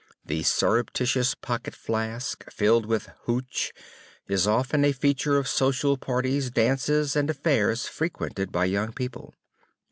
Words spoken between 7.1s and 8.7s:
and affairs frequented by